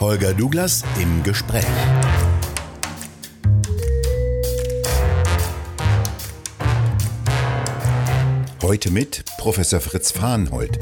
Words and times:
Holger 0.00 0.32
Douglas 0.32 0.82
im 0.98 1.22
Gespräch. 1.22 1.62
Heute 8.62 8.90
mit 8.90 9.26
Professor 9.36 9.78
Fritz 9.80 10.10
Farnhold. 10.10 10.78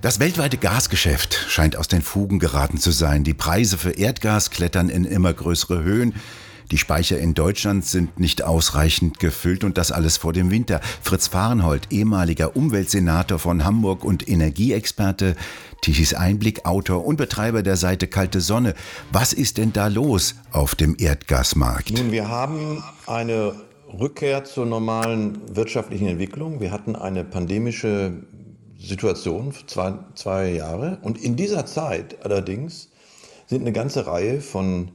Das 0.00 0.18
weltweite 0.18 0.56
Gasgeschäft 0.56 1.34
scheint 1.48 1.76
aus 1.76 1.88
den 1.88 2.00
Fugen 2.00 2.38
geraten 2.38 2.78
zu 2.78 2.90
sein. 2.90 3.22
Die 3.22 3.34
Preise 3.34 3.76
für 3.76 3.90
Erdgas 3.90 4.50
klettern 4.50 4.88
in 4.88 5.04
immer 5.04 5.34
größere 5.34 5.82
Höhen. 5.82 6.14
Die 6.70 6.78
Speicher 6.78 7.18
in 7.18 7.34
Deutschland 7.34 7.84
sind 7.84 8.18
nicht 8.18 8.42
ausreichend 8.42 9.20
gefüllt 9.20 9.62
und 9.62 9.78
das 9.78 9.92
alles 9.92 10.16
vor 10.16 10.32
dem 10.32 10.50
Winter. 10.50 10.80
Fritz 11.00 11.28
Fahrenhold, 11.28 11.88
ehemaliger 11.90 12.56
Umweltsenator 12.56 13.38
von 13.38 13.64
Hamburg 13.64 14.04
und 14.04 14.28
Energieexperte, 14.28 15.36
Tichys 15.80 16.14
Einblick, 16.14 16.64
Autor 16.64 17.06
und 17.06 17.16
Betreiber 17.16 17.62
der 17.62 17.76
Seite 17.76 18.08
Kalte 18.08 18.40
Sonne. 18.40 18.74
Was 19.12 19.32
ist 19.32 19.58
denn 19.58 19.72
da 19.72 19.86
los 19.86 20.34
auf 20.50 20.74
dem 20.74 20.96
Erdgasmarkt? 20.98 21.92
Nun, 21.92 22.10
wir 22.10 22.28
haben 22.28 22.82
eine 23.06 23.54
Rückkehr 23.88 24.42
zur 24.42 24.66
normalen 24.66 25.38
wirtschaftlichen 25.54 26.08
Entwicklung. 26.08 26.60
Wir 26.60 26.72
hatten 26.72 26.96
eine 26.96 27.22
pandemische 27.22 28.24
Situation, 28.76 29.54
zwei, 29.68 29.94
zwei 30.16 30.50
Jahre. 30.50 30.98
Und 31.02 31.22
in 31.22 31.36
dieser 31.36 31.64
Zeit 31.64 32.24
allerdings 32.24 32.88
sind 33.46 33.60
eine 33.60 33.72
ganze 33.72 34.08
Reihe 34.08 34.40
von 34.40 34.90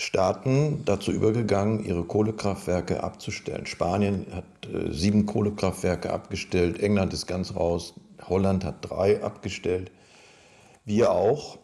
Staaten 0.00 0.84
dazu 0.84 1.10
übergegangen, 1.10 1.84
ihre 1.84 2.04
Kohlekraftwerke 2.04 3.02
abzustellen. 3.02 3.66
Spanien 3.66 4.26
hat 4.32 4.44
äh, 4.72 4.92
sieben 4.92 5.26
Kohlekraftwerke 5.26 6.12
abgestellt, 6.12 6.80
England 6.80 7.12
ist 7.12 7.26
ganz 7.26 7.56
raus, 7.56 7.94
Holland 8.28 8.64
hat 8.64 8.76
drei 8.80 9.20
abgestellt, 9.22 9.90
wir 10.84 11.10
auch. 11.10 11.58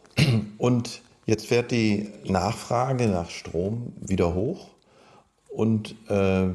Und 0.59 1.03
jetzt 1.27 1.47
fährt 1.47 1.71
die 1.71 2.11
Nachfrage 2.25 3.07
nach 3.07 3.31
Strom 3.31 3.93
wieder 4.01 4.35
hoch 4.35 4.67
und 5.49 5.95
äh, 6.09 6.49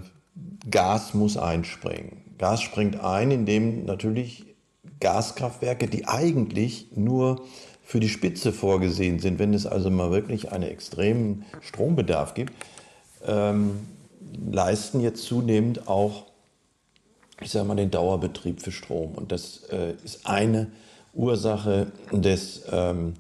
Gas 0.70 1.14
muss 1.14 1.38
einspringen. 1.38 2.18
Gas 2.38 2.62
springt 2.62 3.00
ein, 3.00 3.32
indem 3.32 3.86
natürlich 3.86 4.46
Gaskraftwerke, 5.00 5.88
die 5.88 6.08
eigentlich 6.08 6.88
nur 6.94 7.46
für 7.90 8.00
die 8.00 8.08
Spitze 8.08 8.54
vorgesehen 8.54 9.18
sind, 9.18 9.40
wenn 9.40 9.52
es 9.52 9.66
also 9.66 9.90
mal 9.90 10.12
wirklich 10.12 10.52
einen 10.52 10.70
extremen 10.70 11.44
Strombedarf 11.60 12.36
gibt, 12.36 12.54
ähm, 13.26 13.80
leisten 14.48 15.00
jetzt 15.00 15.24
zunehmend 15.24 15.88
auch, 15.88 16.28
ich 17.42 17.50
sage 17.50 17.68
mal, 17.68 17.74
den 17.74 17.90
Dauerbetrieb 17.90 18.62
für 18.62 18.72
Strom. 18.72 19.16
Und 19.16 19.32
das 19.32 19.64
äh, 19.72 19.96
ist 20.06 20.28
eine 20.28 20.68
Ursache 21.16 21.92
des, 22.12 22.62
ähm, 22.72 23.16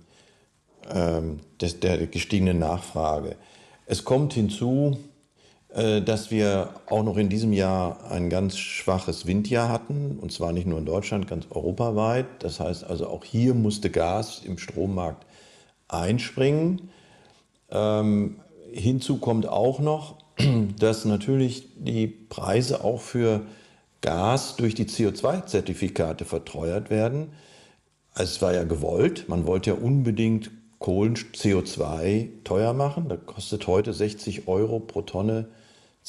ähm, 0.94 1.40
des, 1.60 1.80
der 1.80 2.06
gestiegenen 2.06 2.60
Nachfrage. 2.60 3.38
Es 3.88 4.06
kommt 4.06 4.34
hinzu, 4.34 5.00
dass 5.72 6.32
wir 6.32 6.70
auch 6.88 7.04
noch 7.04 7.18
in 7.18 7.30
diesem 7.30 7.54
Jahr 7.54 8.10
ein 8.10 8.32
ganz 8.32 8.58
schwaches 8.58 9.28
Windjahr 9.28 9.70
hatten, 9.70 10.18
und 10.20 10.32
zwar 10.32 10.52
nicht 10.52 10.66
nur 10.66 10.80
in 10.80 10.86
Deutschland, 10.86 11.28
ganz 11.28 11.46
europaweit. 11.52 12.26
Das 12.40 12.60
heißt 12.60 12.84
also, 12.86 13.08
auch 13.08 13.24
hier 13.24 13.54
musste 13.54 13.92
Gas 13.92 14.42
im 14.44 14.58
Strommarkt 14.58 15.28
einspringen. 15.88 16.90
Ähm, 17.70 18.40
hinzu 18.72 19.18
kommt 19.18 19.48
auch 19.48 19.80
noch, 19.80 20.16
dass 20.80 21.06
natürlich 21.06 21.68
die 21.76 22.08
Preise 22.08 22.84
auch 22.84 23.02
für 23.02 23.42
Gas 24.02 24.56
durch 24.56 24.76
die 24.76 24.86
CO2-Zertifikate 24.86 26.26
verteuert 26.26 26.90
werden. 26.90 27.34
Es 28.16 28.42
war 28.42 28.54
ja 28.54 28.64
gewollt, 28.64 29.30
man 29.30 29.46
wollte 29.46 29.72
ja 29.72 29.76
unbedingt 29.76 30.52
Kohlen 30.80 31.16
CO2 31.16 32.44
teuer 32.46 32.74
machen. 32.74 33.10
Das 33.10 33.20
kostet 33.26 33.68
heute 33.68 33.94
60 33.94 34.48
Euro 34.48 34.80
pro 34.80 35.02
Tonne 35.02 35.50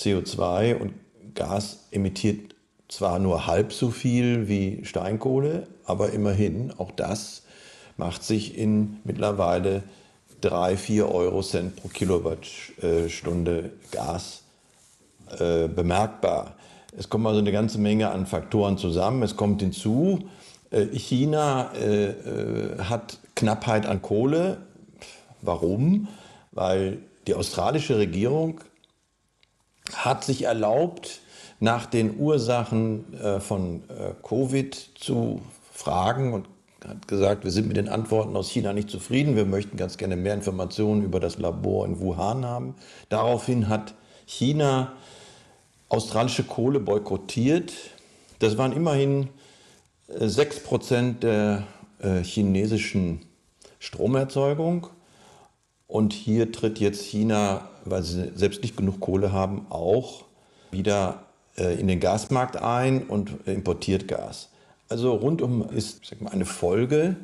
CO2 0.00 0.76
und 0.76 0.94
Gas 1.34 1.86
emittiert 1.90 2.54
zwar 2.88 3.18
nur 3.18 3.46
halb 3.46 3.72
so 3.72 3.90
viel 3.90 4.48
wie 4.48 4.84
Steinkohle, 4.84 5.66
aber 5.84 6.10
immerhin, 6.10 6.72
auch 6.76 6.90
das 6.90 7.42
macht 7.96 8.24
sich 8.24 8.56
in 8.56 8.98
mittlerweile 9.04 9.82
3, 10.40 10.76
4 10.76 11.14
Euro 11.14 11.42
Cent 11.42 11.76
pro 11.76 11.88
Kilowattstunde 11.88 13.70
Gas 13.90 14.42
äh, 15.38 15.68
bemerkbar. 15.68 16.56
Es 16.96 17.08
kommt 17.08 17.26
also 17.26 17.38
eine 17.38 17.52
ganze 17.52 17.78
Menge 17.78 18.10
an 18.10 18.26
Faktoren 18.26 18.78
zusammen. 18.78 19.22
Es 19.22 19.36
kommt 19.36 19.60
hinzu, 19.60 20.30
äh, 20.70 20.86
China 20.86 21.72
äh, 21.74 22.10
äh 22.10 22.78
hat 22.78 23.18
Knappheit 23.36 23.86
an 23.86 24.02
Kohle. 24.02 24.58
Warum? 25.42 26.08
Weil 26.52 26.98
die 27.26 27.34
australische 27.34 27.98
Regierung 27.98 28.60
hat 29.94 30.24
sich 30.24 30.44
erlaubt, 30.44 31.20
nach 31.60 31.86
den 31.86 32.18
Ursachen 32.18 33.14
äh, 33.14 33.40
von 33.40 33.82
äh, 33.88 34.12
Covid 34.26 34.74
zu 34.98 35.42
fragen 35.72 36.32
und 36.32 36.46
hat 36.86 37.08
gesagt, 37.08 37.44
wir 37.44 37.50
sind 37.50 37.68
mit 37.68 37.76
den 37.76 37.88
Antworten 37.88 38.34
aus 38.36 38.48
China 38.48 38.72
nicht 38.72 38.88
zufrieden, 38.88 39.36
wir 39.36 39.44
möchten 39.44 39.76
ganz 39.76 39.98
gerne 39.98 40.16
mehr 40.16 40.34
Informationen 40.34 41.02
über 41.02 41.20
das 41.20 41.38
Labor 41.38 41.84
in 41.86 42.00
Wuhan 42.00 42.46
haben. 42.46 42.74
Daraufhin 43.10 43.68
hat 43.68 43.94
China 44.26 44.92
australische 45.88 46.44
Kohle 46.44 46.80
boykottiert. 46.80 47.72
Das 48.38 48.56
waren 48.56 48.72
immerhin 48.72 49.28
äh, 50.08 50.24
6% 50.24 51.18
der 51.18 51.66
äh, 51.98 52.22
chinesischen 52.22 53.26
Stromerzeugung. 53.78 54.86
Und 55.86 56.12
hier 56.12 56.52
tritt 56.52 56.78
jetzt 56.78 57.02
China, 57.02 57.68
weil 57.84 58.02
sie 58.02 58.32
selbst 58.34 58.62
nicht 58.62 58.76
genug 58.76 59.00
Kohle 59.00 59.32
haben, 59.32 59.66
auch 59.70 60.24
wieder 60.70 61.24
äh, 61.56 61.78
in 61.78 61.88
den 61.88 62.00
Gasmarkt 62.00 62.56
ein 62.56 63.04
und 63.04 63.46
importiert 63.46 64.08
Gas. 64.08 64.50
Also 64.88 65.14
rundum 65.14 65.68
ist 65.70 66.20
mal, 66.20 66.30
eine 66.32 66.46
Folge, 66.46 67.16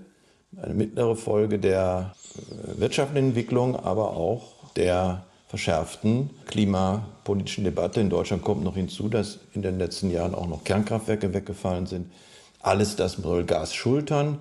eine 0.61 0.75
mittlere 0.75 1.17
Folge 1.17 1.59
der 1.59 2.15
äh, 2.37 2.81
wirtschaftlichen 2.81 3.29
Entwicklung, 3.29 3.77
aber 3.77 4.11
auch 4.11 4.73
der 4.77 5.25
verschärften 5.49 6.31
klimapolitischen 6.47 7.65
Debatte. 7.65 8.01
In 8.01 8.11
Deutschland 8.11 8.43
kommt 8.43 8.63
noch 8.65 8.75
hinzu, 8.75 9.09
dass 9.09 9.39
in 9.55 9.63
den 9.63 9.79
letzten 9.79 10.11
Jahren 10.11 10.35
auch 10.35 10.49
noch 10.49 10.65
Kernkraftwerke 10.65 11.33
weggefallen 11.33 11.87
sind. 11.87 12.11
Alles 12.61 12.97
das 12.97 13.15
soll 13.15 13.45
Gas 13.45 13.75
schultern. 13.75 14.39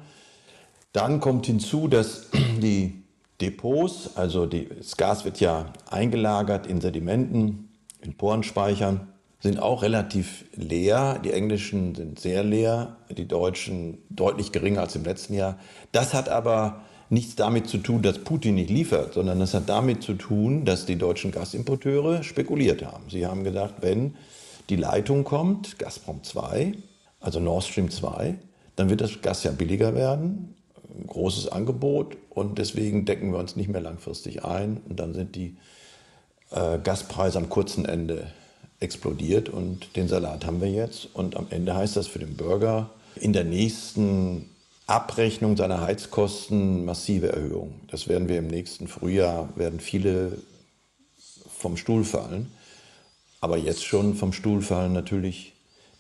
Dann 0.94 1.20
kommt 1.20 1.46
hinzu, 1.46 1.88
dass 1.88 2.28
die 2.34 3.05
Depots, 3.42 4.16
also 4.16 4.46
die, 4.46 4.68
das 4.70 4.96
Gas 4.96 5.26
wird 5.26 5.40
ja 5.40 5.74
eingelagert 5.90 6.68
in 6.68 6.80
Sedimenten, 6.80 7.70
in 8.02 8.16
Porenspeichern, 8.16 9.08
sind 9.42 9.60
auch 9.60 9.84
relativ 9.84 10.46
leer. 10.56 11.20
Die 11.24 11.32
englischen 11.32 11.96
sind 11.96 12.20
sehr 12.20 12.44
leer, 12.44 12.96
die 13.10 13.28
deutschen 13.28 14.00
deutlich 14.10 14.52
geringer 14.52 14.82
als 14.82 14.96
im 14.96 15.04
letzten 15.04 15.34
Jahr. 15.34 15.60
Das 15.92 16.14
hat 16.14 16.30
aber 16.30 16.82
nichts 17.10 17.36
damit 17.36 17.68
zu 17.68 17.78
tun, 17.78 18.02
dass 18.02 18.20
Putin 18.20 18.56
nicht 18.56 18.70
liefert, 18.70 19.14
sondern 19.14 19.40
das 19.40 19.54
hat 19.54 19.70
damit 19.70 20.02
zu 20.02 20.14
tun, 20.14 20.66
dass 20.66 20.86
die 20.86 20.96
deutschen 20.96 21.32
Gasimporteure 21.32 22.24
spekuliert 22.24 22.84
haben. 22.84 23.04
Sie 23.10 23.28
haben 23.28 23.44
gedacht, 23.44 23.76
wenn 23.82 24.16
die 24.70 24.78
Leitung 24.78 25.24
kommt, 25.26 25.78
Gazprom 25.78 26.24
2, 26.24 26.74
also 27.20 27.40
Nord 27.40 27.66
Stream 27.66 27.92
2, 27.92 28.36
dann 28.76 28.90
wird 28.90 29.02
das 29.02 29.22
Gas 29.22 29.44
ja 29.44 29.52
billiger 29.52 29.94
werden 29.94 30.55
ein 31.00 31.08
großes 31.08 31.50
Angebot 31.50 32.18
und 32.30 32.58
deswegen 32.58 33.06
decken 33.06 33.32
wir 33.32 33.40
uns 33.40 33.56
nicht 33.56 33.70
mehr 33.70 33.82
langfristig 33.82 34.44
ein. 34.44 34.82
Und 34.88 35.00
dann 35.00 35.14
sind 35.14 35.36
die 35.36 35.58
äh, 36.52 36.80
Gaspreise 36.80 37.38
am 37.38 37.50
kurzen 37.50 37.86
Ende 37.86 38.28
explodiert 38.80 39.50
und 39.50 39.96
den 39.96 40.08
Salat 40.08 40.46
haben 40.46 40.62
wir 40.62 40.70
jetzt. 40.70 41.10
Und 41.14 41.36
am 41.38 41.48
Ende 41.50 41.76
heißt 41.76 41.96
das 41.96 42.08
für 42.08 42.20
den 42.20 42.36
Bürger 42.36 42.90
in 43.16 43.34
der 43.34 43.44
nächsten 43.46 44.50
Abrechnung 44.88 45.58
seiner 45.58 45.82
Heizkosten 45.82 46.86
massive 46.86 47.30
Erhöhung. 47.30 47.74
Das 47.88 48.08
werden 48.08 48.28
wir 48.30 48.38
im 48.38 48.48
nächsten 48.48 48.88
Frühjahr, 48.88 49.50
werden 49.56 49.80
viele 49.80 50.38
vom 51.50 51.78
Stuhl 51.78 52.04
fallen. 52.04 52.52
Aber 53.42 53.58
jetzt 53.58 53.86
schon 53.86 54.16
vom 54.16 54.34
Stuhl 54.34 54.62
fallen 54.62 54.94
natürlich 54.94 55.54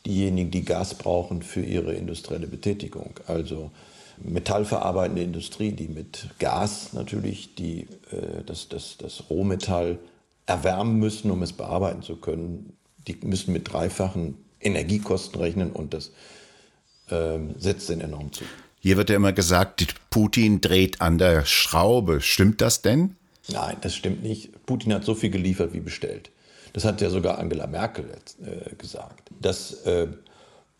diejenigen, 0.05 0.51
die 0.51 0.65
Gas 0.65 0.95
brauchen 0.95 1.41
für 1.41 1.61
ihre 1.61 1.93
industrielle 1.93 2.47
Betätigung. 2.47 3.19
Also 3.25 3.71
metallverarbeitende 4.17 5.21
Industrie, 5.21 5.71
die 5.71 5.87
mit 5.87 6.29
Gas 6.39 6.93
natürlich 6.93 7.55
die, 7.55 7.87
äh, 8.11 8.43
das, 8.45 8.69
das, 8.69 8.97
das 8.97 9.29
Rohmetall 9.29 9.99
erwärmen 10.45 10.99
müssen, 10.99 11.31
um 11.31 11.41
es 11.43 11.53
bearbeiten 11.53 12.01
zu 12.01 12.15
können. 12.17 12.73
Die 13.07 13.17
müssen 13.23 13.53
mit 13.53 13.71
dreifachen 13.71 14.37
Energiekosten 14.59 15.39
rechnen 15.39 15.71
und 15.71 15.93
das 15.93 16.11
äh, 17.09 17.39
setzt 17.57 17.89
den 17.89 18.01
enorm 18.01 18.31
zu. 18.31 18.43
Hier 18.79 18.97
wird 18.97 19.09
ja 19.09 19.15
immer 19.15 19.33
gesagt, 19.33 19.95
Putin 20.09 20.61
dreht 20.61 21.01
an 21.01 21.17
der 21.17 21.45
Schraube. 21.45 22.21
Stimmt 22.21 22.61
das 22.61 22.81
denn? 22.81 23.15
Nein, 23.47 23.77
das 23.81 23.95
stimmt 23.95 24.23
nicht. 24.23 24.65
Putin 24.65 24.93
hat 24.93 25.03
so 25.03 25.15
viel 25.15 25.29
geliefert 25.29 25.73
wie 25.73 25.79
bestellt. 25.79 26.31
das 26.73 26.85
hat 26.85 27.01
ja 27.01 27.09
sogar 27.09 27.39
Angela 27.39 27.67
Merkel 27.67 28.05
äh, 28.43 28.75
gesagt, 28.75 29.29
dass 29.39 29.85
äh, 29.85 30.07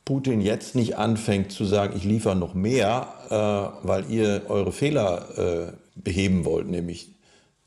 Putin 0.06 0.40
jetzt 0.40 0.76
nicht 0.76 0.98
anfängt 0.98 1.52
zu 1.52 1.66
sagen, 1.66 1.96
ich 1.98 2.04
liefere 2.04 2.36
noch 2.36 2.54
mehr, 2.54 3.08
äh, 3.30 3.88
weil 3.88 4.10
ihr 4.10 4.44
eure 4.48 4.72
Fehler 4.72 5.38
äh, 5.38 5.74
beheben 5.96 6.46
wollt, 6.46 6.68
nämlich 6.68 7.10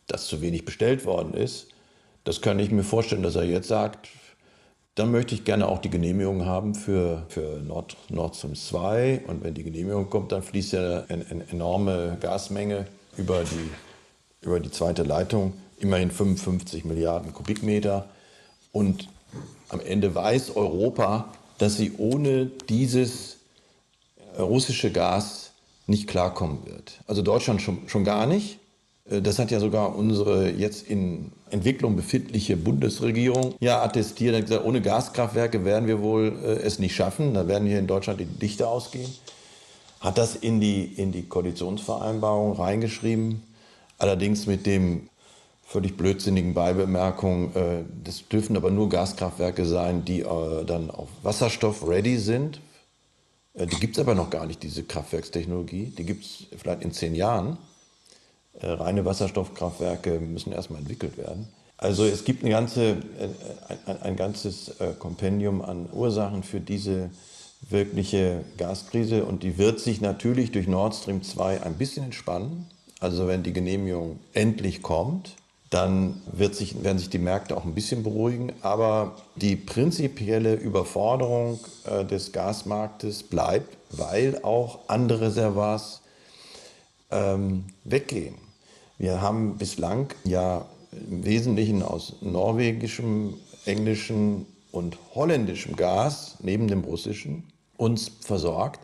dass 0.06 0.26
zu 0.26 0.40
wenig 0.40 0.64
bestellt 0.64 1.05
worden 1.05 1.35
ist, 1.35 1.67
das 2.25 2.40
kann 2.40 2.58
ich 2.58 2.70
mir 2.70 2.82
vorstellen, 2.82 3.23
dass 3.23 3.37
er 3.37 3.44
jetzt 3.44 3.69
sagt, 3.69 4.08
dann 4.94 5.11
möchte 5.12 5.35
ich 5.35 5.44
gerne 5.44 5.69
auch 5.69 5.79
die 5.79 5.90
Genehmigung 5.90 6.44
haben 6.44 6.75
für, 6.75 7.25
für 7.29 7.61
Nord, 7.61 7.96
Nord 8.08 8.35
Stream 8.35 8.55
2. 8.55 9.23
Und 9.29 9.44
wenn 9.44 9.55
die 9.55 9.62
Genehmigung 9.62 10.11
kommt, 10.11 10.32
dann 10.32 10.43
fließt 10.43 10.73
ja 10.73 11.05
eine, 11.08 11.25
eine 11.31 11.49
enorme 11.50 12.19
Gasmenge 12.20 12.87
über 13.17 13.44
die, 13.44 13.70
über 14.44 14.58
die 14.58 14.70
zweite 14.70 15.05
Leitung, 15.05 15.52
immerhin 15.79 16.11
55 16.11 16.84
Milliarden 16.84 17.32
Kubikmeter. 17.32 18.08
Und 18.73 19.08
am 19.69 19.81
Ende 19.81 20.14
weiß 20.14 20.56
Europa, 20.56 21.32
dass 21.58 21.76
sie 21.76 21.93
ohne 21.99 22.46
dieses 22.69 23.37
russische 24.38 24.90
Gas 24.90 25.50
nicht 25.87 26.06
klarkommen 26.06 26.58
wird. 26.66 27.00
Also 27.06 27.22
Deutschland 27.22 27.62
schon, 27.62 27.88
schon 27.88 28.05
gar 28.05 28.26
nicht. 28.26 28.58
Äh, 29.10 29.22
das 29.22 29.38
hat 29.38 29.50
ja 29.50 29.60
sogar 29.60 29.96
unsere 29.96 30.50
jetzt 30.50 30.87
in 30.88 31.32
Entwicklung 31.50 31.96
befindliche 31.96 32.56
Bundesregierung 32.56 33.55
ja 33.60 33.82
attestiert 33.82 34.34
und 34.34 34.43
gesagt, 34.43 34.64
ohne 34.64 34.82
Gaskraftwerke 34.82 35.64
werden 35.64 35.88
wir 35.88 36.00
wohl 36.00 36.37
äh, 36.44 36.62
es 36.62 36.78
nicht 36.78 36.94
schaffen. 36.94 37.34
Da 37.34 37.49
werden 37.49 37.66
hier 37.66 37.78
in 37.78 37.87
Deutschland 37.87 38.20
die 38.20 38.26
Dichte 38.26 38.69
ausgehen. 38.69 39.10
Hat 40.00 40.19
das 40.19 40.37
in 40.37 40.60
die, 40.60 40.84
in 40.84 41.10
die 41.10 41.22
Koalitionsvereinbarung 41.22 42.52
reingeschrieben. 42.52 43.43
Allerdings 43.99 44.46
mit 44.46 44.64
dem 44.64 45.08
völlig 45.69 45.99
blödsinnigen 45.99 46.55
Beibemerkung, 46.55 47.55
äh, 47.55 47.85
das 48.03 48.26
dürfen 48.26 48.56
aber 48.56 48.70
nur 48.70 48.88
Gaskraftwerke 48.88 49.67
sein, 49.67 50.03
die 50.03 50.20
äh, 50.20 50.65
dann 50.65 50.91
auf 50.91 51.09
Wasserstoff 51.23 51.87
ready 51.87 52.17
sind. 52.17 52.61
Äh, 53.53 53.67
die 53.67 53.76
gibt 53.76 53.99
es 53.99 54.03
aber 54.03 54.15
noch 54.15 54.31
gar 54.31 54.47
nicht, 54.47 54.62
diese 54.62 54.82
Kraftwerkstechnologie. 54.85 55.93
Die 55.99 56.05
gibt 56.05 56.25
es 56.25 56.47
vielleicht 56.56 56.82
in 56.82 56.93
zehn 56.93 57.15
Jahren. 57.15 57.59
Reine 58.61 59.05
Wasserstoffkraftwerke 59.05 60.19
müssen 60.19 60.53
erstmal 60.53 60.81
entwickelt 60.81 61.17
werden. 61.17 61.49
Also 61.76 62.05
es 62.05 62.25
gibt 62.25 62.43
eine 62.43 62.50
ganze, 62.50 62.97
ein, 63.87 64.03
ein 64.03 64.17
ganzes 64.17 64.73
Kompendium 64.99 65.62
an 65.62 65.88
Ursachen 65.93 66.43
für 66.43 66.59
diese 66.59 67.11
wirkliche 67.70 68.44
Gaskrise 68.56 69.25
und 69.25 69.44
die 69.44 69.59
wird 69.59 69.79
sich 69.79 70.00
natürlich 70.00 70.50
durch 70.50 70.67
Nord 70.67 70.97
Stream 70.97 71.23
2 71.23 71.62
ein 71.62 71.75
bisschen 71.75 72.06
entspannen. 72.06 72.67
Also 72.99 73.29
wenn 73.29 73.44
die 73.44 73.53
Genehmigung 73.53 74.19
endlich 74.32 74.82
kommt, 74.82 75.37
dann 75.70 76.23
sich, 76.53 76.82
werden 76.82 76.99
sich 76.99 77.11
die 77.11 77.19
Märkte 77.19 77.56
auch 77.56 77.65
ein 77.65 77.75
bisschen 77.75 78.03
beruhigen. 78.03 78.53
Aber 78.62 79.17
die 79.37 79.56
prinzipielle 79.56 80.55
Überforderung 80.55 81.61
äh, 81.85 82.05
des 82.05 82.32
Gasmarktes 82.32 83.23
bleibt, 83.23 83.76
weil 83.91 84.43
auch 84.43 84.81
andere 84.88 85.26
Reservoirs 85.26 86.03
ähm, 87.11 87.65
weggehen. 87.85 88.37
Wir 88.99 89.20
haben 89.20 89.59
bislang 89.59 90.09
ja 90.25 90.67
im 90.93 91.25
Wesentlichen 91.25 91.82
aus 91.82 92.17
norwegischem, 92.20 93.35
englischem 93.65 94.47
und 94.73 94.97
holländischem 95.15 95.76
Gas 95.76 96.37
neben 96.41 96.69
dem 96.69 96.82
russischen 96.85 97.44
uns 97.76 98.11
versorgt. 98.20 98.81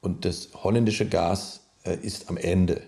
Und 0.00 0.24
das 0.24 0.48
holländische 0.62 1.06
Gas 1.06 1.60
äh, 1.84 1.96
ist 1.96 2.28
am 2.28 2.36
Ende. 2.36 2.82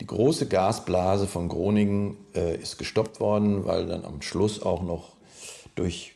Die 0.00 0.06
große 0.06 0.48
Gasblase 0.48 1.26
von 1.26 1.48
Groningen 1.48 2.16
äh, 2.34 2.56
ist 2.56 2.78
gestoppt 2.78 3.20
worden, 3.20 3.66
weil 3.66 3.86
dann 3.86 4.04
am 4.04 4.22
Schluss 4.22 4.62
auch 4.62 4.82
noch 4.82 5.16
durch 5.74 6.14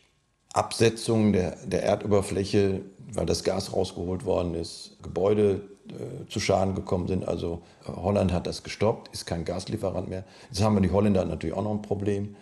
Absetzung 0.54 1.32
der, 1.32 1.56
der 1.66 1.82
Erdoberfläche, 1.82 2.80
weil 3.12 3.26
das 3.26 3.44
Gas 3.44 3.74
rausgeholt 3.74 4.24
worden 4.24 4.54
ist, 4.54 4.96
Gebäude 5.02 5.68
äh, 5.88 6.26
zu 6.30 6.40
Schaden 6.40 6.74
gekommen 6.74 7.08
sind. 7.08 7.28
Also 7.28 7.60
äh, 7.86 7.92
Holland 7.92 8.32
hat 8.32 8.46
das 8.46 8.62
gestoppt, 8.62 9.12
ist 9.12 9.26
kein 9.26 9.44
Gaslieferant 9.44 10.08
mehr. 10.08 10.24
Jetzt 10.48 10.62
haben 10.62 10.74
wir 10.74 10.80
die 10.80 10.90
Holländer 10.90 11.24
natürlich 11.26 11.54
auch 11.54 11.64
noch 11.64 11.72
ein 11.72 11.82
Problem. 11.82 12.36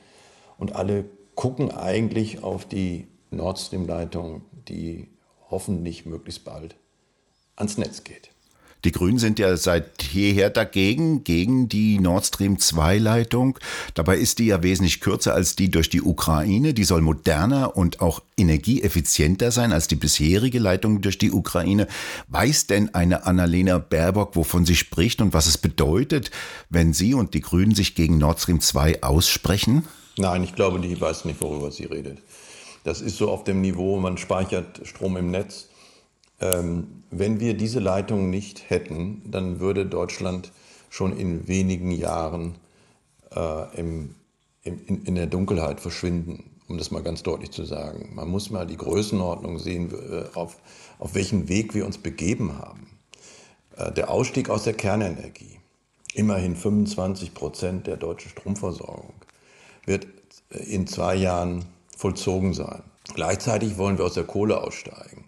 Und 0.59 0.77
alle 0.77 1.07
gucken 1.35 1.73
eigentlich 1.73 2.45
auf 2.45 2.67
die 2.67 3.09
Nord 3.31 3.59
Stream-Leitung, 3.59 4.43
die 4.69 5.09
hoffentlich 5.51 6.07
möglichst 6.07 6.45
bald 6.45 6.77
ans 7.57 7.79
Netz 7.79 8.05
geht. 8.05 8.32
Die 8.85 8.91
Grünen 8.91 9.19
sind 9.19 9.39
ja 9.39 9.57
seit 9.57 10.03
jeher 10.03 10.51
dagegen, 10.51 11.23
gegen 11.23 11.69
die 11.69 12.01
Nord 12.01 12.27
Stream 12.27 12.59
2 12.59 12.99
Leitung. 12.99 13.59
Dabei 13.95 14.17
ist 14.17 14.41
die 14.41 14.47
ja 14.47 14.65
wesentlich 14.65 15.01
kürzer 15.01 15.35
als 15.35 15.55
die 15.55 15.71
durch 15.71 15.89
die 15.89 16.03
Ukraine. 16.03 16.75
Die 16.75 16.83
soll 16.83 17.01
moderner 17.01 17.77
und 17.77 18.01
auch 18.01 18.23
energieeffizienter 18.37 19.53
sein 19.53 19.73
als 19.73 19.87
die 19.87 19.95
bisherige 19.95 20.59
Leitung 20.59 21.01
durch 21.01 21.17
die 21.17 21.31
Ukraine. 21.31 21.87
Weiß 22.27 22.67
denn 22.67 22.93
eine 22.93 23.25
Annalena 23.25 23.79
Baerbock, 23.79 24.35
wovon 24.35 24.67
sie 24.67 24.75
spricht 24.75 25.23
und 25.23 25.33
was 25.33 25.47
es 25.47 25.59
bedeutet, 25.59 26.33
wenn 26.69 26.93
sie 26.93 27.15
und 27.15 27.35
die 27.35 27.41
Grünen 27.41 27.77
sich 27.77 27.95
gegen 27.95 28.19
Nord 28.19 28.41
Stream 28.41 28.61
2 28.61 29.05
aussprechen? 29.05 29.85
Nein, 30.17 30.43
ich 30.43 30.57
glaube, 30.57 30.81
die 30.81 31.01
weiß 31.01 31.25
nicht, 31.25 31.41
worüber 31.41 31.71
sie 31.71 31.85
redet. 31.85 32.19
Das 32.83 33.01
ist 33.01 33.17
so 33.17 33.31
auf 33.31 33.45
dem 33.45 33.61
Niveau, 33.61 34.01
man 34.01 34.19
speichert 34.19 34.81
Strom 34.85 35.17
im 35.17 35.31
Netz 35.31 35.69
wenn 36.43 37.41
wir 37.41 37.55
diese 37.55 37.79
Leitung 37.79 38.31
nicht 38.31 38.69
hätten, 38.71 39.23
dann 39.31 39.61
würde 39.61 39.87
Deutschland 39.87 40.51
schon 40.91 41.17
in 41.17 41.49
wenigen 41.49 41.91
Jahren 41.91 42.57
äh, 43.35 43.81
im, 43.81 44.15
im, 44.63 44.81
in, 44.87 45.03
in, 45.05 45.15
der 45.15 45.27
Dunkelheit 45.27 45.81
verschwinden, 45.81 46.51
um 46.69 46.79
das 46.79 46.91
mal 46.91 47.03
ganz 47.03 47.23
deutlich 47.23 47.51
zu 47.51 47.65
sagen. 47.65 48.15
Man 48.15 48.29
muss 48.29 48.51
mal 48.51 48.67
die 48.67 48.77
Größenordnung 48.77 49.59
sehen, 49.59 49.91
äh, 49.93 50.25
auf, 50.35 50.59
auf 50.99 51.15
welchen 51.15 51.49
Weg 51.49 51.75
wir 51.75 51.87
uns 51.87 51.99
begeben 51.99 52.59
haben. 52.59 52.87
Äh, 53.77 53.93
der 53.93 54.11
Ausstieg 54.11 54.51
aus 54.51 54.65
der 54.65 54.75
Kernenergie, 54.75 55.59
immerhin 56.15 56.57
25 56.57 57.35
Prozent 57.35 57.87
der 57.87 57.97
deutschen 57.97 58.31
Stromversorgung, 58.31 59.15
wird 59.87 60.07
äh, 60.51 60.59
in 60.59 60.87
zwei 60.87 61.15
Jahren 61.15 61.65
vollzogen 61.97 62.53
sein. 62.53 62.83
Gleichzeitig 63.15 63.79
wollen 63.79 63.99
wir 63.99 64.05
aus 64.05 64.15
der 64.15 64.25
Kohle 64.25 64.63
aussteigen. 64.63 65.25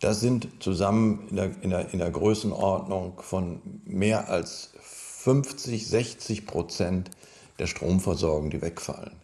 Das 0.00 0.20
sind 0.20 0.48
zusammen 0.60 1.26
in 1.30 1.36
der, 1.36 1.50
in 1.62 1.70
der, 1.70 1.92
in 1.92 1.98
der 1.98 2.10
Größenordnung 2.10 3.20
von 3.20 3.60
mehr 3.84 4.28
als 4.28 4.70
50, 4.80 5.86
60 5.86 6.46
Prozent 6.46 7.10
der 7.58 7.66
Stromversorgung, 7.66 8.50
die 8.50 8.62
wegfallen. 8.62 9.16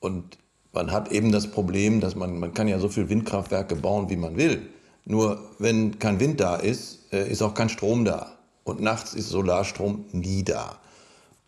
Und 0.00 0.38
man 0.72 0.90
hat 0.90 1.12
eben 1.12 1.30
das 1.30 1.50
Problem, 1.50 2.00
dass 2.00 2.14
man, 2.16 2.38
man 2.38 2.54
kann 2.54 2.68
ja 2.68 2.78
so 2.78 2.88
viel 2.88 3.08
Windkraftwerke 3.08 3.76
bauen, 3.76 4.10
wie 4.10 4.16
man 4.16 4.36
will. 4.36 4.68
Nur 5.04 5.40
wenn 5.58 5.98
kein 5.98 6.20
Wind 6.20 6.40
da 6.40 6.56
ist, 6.56 7.12
äh, 7.12 7.30
ist 7.30 7.42
auch 7.42 7.54
kein 7.54 7.68
Strom 7.68 8.04
da. 8.04 8.36
Und 8.64 8.80
nachts 8.80 9.14
ist 9.14 9.28
Solarstrom 9.28 10.04
nie 10.12 10.44
da. 10.44 10.78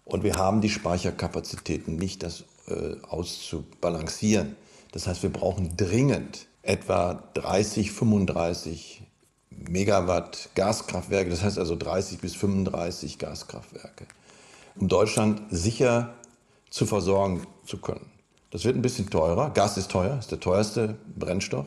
Und 0.04 0.25
wir 0.25 0.34
haben 0.34 0.60
die 0.60 0.70
Speicherkapazitäten 0.70 1.96
nicht, 1.96 2.22
das 2.22 2.44
äh, 2.68 2.96
auszubalancieren. 3.08 4.56
Das 4.92 5.06
heißt, 5.06 5.22
wir 5.22 5.30
brauchen 5.30 5.76
dringend 5.76 6.46
etwa 6.62 7.23
30, 7.35 7.92
35 7.92 9.02
Megawatt 9.50 10.50
Gaskraftwerke, 10.54 11.31
das 11.31 11.42
heißt 11.42 11.59
also 11.59 11.76
30 11.76 12.19
bis 12.19 12.35
35 12.35 13.19
Gaskraftwerke, 13.19 14.07
um 14.76 14.88
Deutschland 14.88 15.42
sicher 15.50 16.14
zu 16.71 16.87
versorgen 16.87 17.47
zu 17.66 17.78
können. 17.78 18.11
Das 18.50 18.64
wird 18.64 18.76
ein 18.76 18.83
bisschen 18.83 19.09
teurer. 19.09 19.50
Gas 19.50 19.76
ist 19.76 19.90
teuer, 19.90 20.19
ist 20.19 20.31
der 20.31 20.40
teuerste 20.40 20.97
Brennstoff 21.16 21.66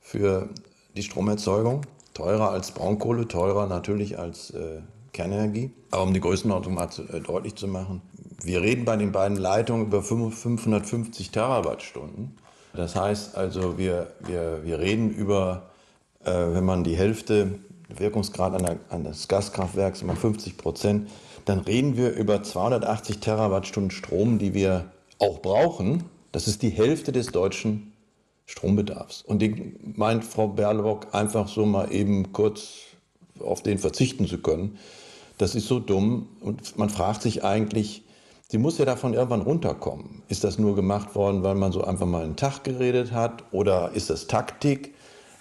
für 0.00 0.48
die 0.96 1.02
Stromerzeugung. 1.02 1.82
Teurer 2.12 2.50
als 2.50 2.72
Braunkohle, 2.72 3.26
teurer 3.28 3.66
natürlich 3.66 4.18
als 4.18 4.50
äh, 4.50 4.80
Kernenergie. 5.12 5.70
Aber 5.90 6.02
um 6.02 6.12
die 6.12 6.20
Größenordnung 6.20 6.74
mal 6.74 6.90
zu, 6.90 7.02
äh, 7.02 7.20
deutlich 7.20 7.54
zu 7.54 7.68
machen, 7.68 8.02
wir 8.42 8.62
reden 8.62 8.84
bei 8.84 8.96
den 8.96 9.12
beiden 9.12 9.36
Leitungen 9.36 9.86
über 9.86 10.02
550 10.02 11.30
Terawattstunden. 11.30 12.36
Das 12.74 12.96
heißt 12.96 13.36
also, 13.36 13.78
wir, 13.78 14.08
wir, 14.20 14.60
wir 14.64 14.78
reden 14.78 15.10
über, 15.10 15.70
äh, 16.24 16.32
wenn 16.32 16.64
man 16.64 16.84
die 16.84 16.96
Hälfte 16.96 17.58
Wirkungsgrad 17.88 18.60
des 19.04 19.28
Gaskraftwerks, 19.28 20.02
immer 20.02 20.16
50 20.16 20.56
Prozent, 20.56 21.08
dann 21.44 21.60
reden 21.60 21.96
wir 21.96 22.12
über 22.12 22.42
280 22.42 23.18
Terawattstunden 23.20 23.90
Strom, 23.90 24.38
die 24.38 24.54
wir 24.54 24.86
auch 25.18 25.40
brauchen. 25.40 26.04
Das 26.32 26.48
ist 26.48 26.62
die 26.62 26.70
Hälfte 26.70 27.12
des 27.12 27.28
deutschen 27.28 27.92
Strombedarfs. 28.46 29.22
Und 29.22 29.40
die 29.40 29.76
meint 29.82 30.24
Frau 30.24 30.48
Berlebock 30.48 31.14
einfach 31.14 31.48
so 31.48 31.66
mal 31.66 31.92
eben 31.92 32.32
kurz 32.32 32.72
auf 33.40 33.62
den 33.62 33.78
verzichten 33.78 34.26
zu 34.26 34.38
können. 34.38 34.78
Das 35.38 35.54
ist 35.54 35.66
so 35.66 35.80
dumm. 35.80 36.28
Und 36.40 36.78
man 36.78 36.90
fragt 36.90 37.22
sich 37.22 37.44
eigentlich, 37.44 38.02
Sie 38.54 38.58
muss 38.58 38.78
ja 38.78 38.84
davon 38.84 39.14
irgendwann 39.14 39.42
runterkommen. 39.42 40.22
Ist 40.28 40.44
das 40.44 40.60
nur 40.60 40.76
gemacht 40.76 41.16
worden, 41.16 41.42
weil 41.42 41.56
man 41.56 41.72
so 41.72 41.82
einfach 41.82 42.06
mal 42.06 42.22
einen 42.22 42.36
Tag 42.36 42.62
geredet 42.62 43.10
hat? 43.10 43.42
Oder 43.50 43.90
ist 43.94 44.10
das 44.10 44.28
Taktik, 44.28 44.94